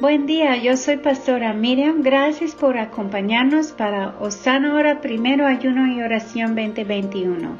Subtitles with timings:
[0.00, 2.02] Buen día, yo soy Pastora Miriam.
[2.02, 7.58] Gracias por acompañarnos para Osana Hora Primero Ayuno y Oración 2021.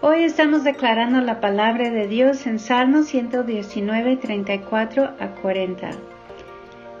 [0.00, 5.90] Hoy estamos declarando la palabra de Dios en Salmos 119, 34 a 40.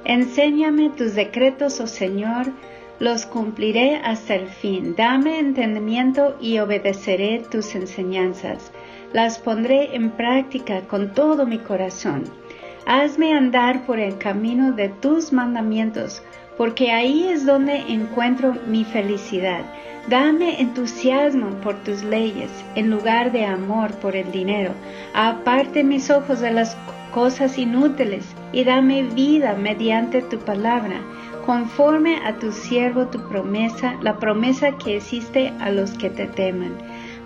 [0.04, 2.52] Enséñame tus decretos, oh Señor,
[2.98, 4.94] los cumpliré hasta el fin.
[4.98, 8.70] Dame entendimiento y obedeceré tus enseñanzas.
[9.14, 12.43] Las pondré en práctica con todo mi corazón.
[12.86, 16.22] Hazme andar por el camino de tus mandamientos,
[16.58, 19.62] porque ahí es donde encuentro mi felicidad.
[20.08, 24.72] Dame entusiasmo por tus leyes, en lugar de amor por el dinero.
[25.14, 26.76] Aparte mis ojos de las
[27.14, 31.00] cosas inútiles y dame vida mediante tu palabra,
[31.46, 36.74] conforme a tu siervo tu promesa, la promesa que existe a los que te temen.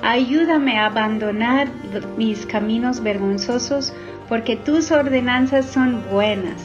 [0.03, 1.69] Ayúdame a abandonar
[2.17, 3.93] mis caminos vergonzosos
[4.29, 6.65] porque tus ordenanzas son buenas.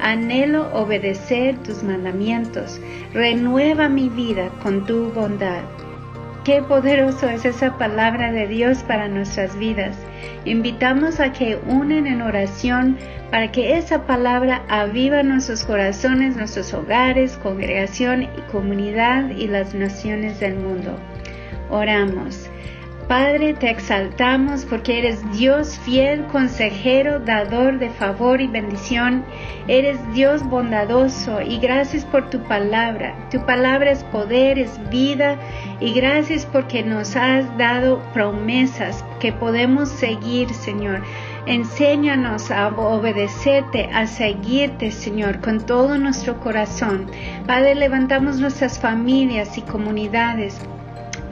[0.00, 2.80] Anhelo obedecer tus mandamientos.
[3.12, 5.62] Renueva mi vida con tu bondad.
[6.44, 9.94] Qué poderoso es esa palabra de Dios para nuestras vidas.
[10.46, 12.96] Invitamos a que unen en oración
[13.30, 20.40] para que esa palabra aviva nuestros corazones, nuestros hogares, congregación y comunidad y las naciones
[20.40, 20.98] del mundo.
[21.70, 22.49] Oramos.
[23.10, 29.24] Padre, te exaltamos porque eres Dios fiel, consejero, dador de favor y bendición.
[29.66, 33.16] Eres Dios bondadoso y gracias por tu palabra.
[33.32, 35.40] Tu palabra es poder, es vida
[35.80, 41.02] y gracias porque nos has dado promesas que podemos seguir, Señor.
[41.46, 47.10] Enséñanos a obedecerte, a seguirte, Señor, con todo nuestro corazón.
[47.44, 50.60] Padre, levantamos nuestras familias y comunidades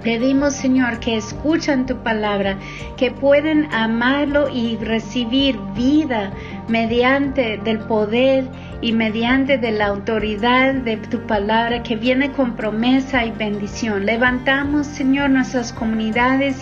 [0.02, 2.58] Pedimos, Señor, que escuchan tu palabra,
[2.96, 6.32] que pueden amarlo y recibir vida
[6.68, 8.44] mediante del poder
[8.80, 14.06] y mediante de la autoridad de tu palabra que viene con promesa y bendición.
[14.06, 16.56] Levantamos, Señor, nuestras comunidades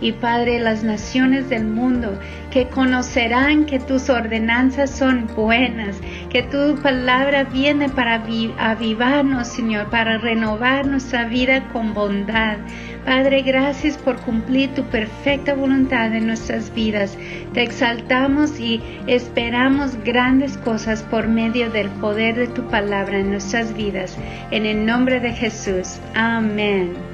[0.00, 2.18] y Padre, las naciones del mundo
[2.50, 5.96] que conocerán que tus ordenanzas son buenas,
[6.30, 8.22] que tu palabra viene para
[8.58, 12.58] avivarnos, Señor, para renovar nuestra vida con bondad.
[13.04, 17.18] Padre, gracias por cumplir tu perfecta voluntad en nuestras vidas.
[17.52, 23.74] Te exaltamos y esperamos grandes cosas por medio del poder de tu palabra en nuestras
[23.74, 24.16] vidas.
[24.50, 25.98] En el nombre de Jesús.
[26.14, 27.13] Amén.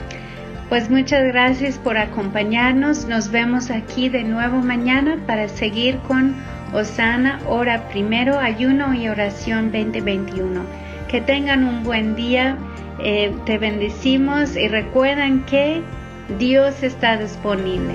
[0.71, 3.05] Pues muchas gracias por acompañarnos.
[3.07, 6.37] Nos vemos aquí de nuevo mañana para seguir con
[6.73, 10.63] Osana, hora primero, ayuno y oración 2021.
[11.09, 12.57] Que tengan un buen día.
[13.01, 15.83] Eh, te bendecimos y recuerden que
[16.39, 17.95] Dios está disponible.